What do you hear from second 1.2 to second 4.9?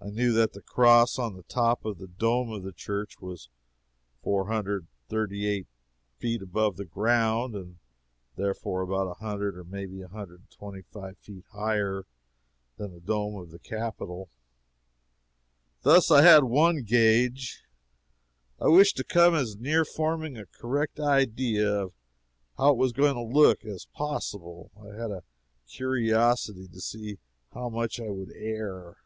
the top of the dome of the church was four hundred and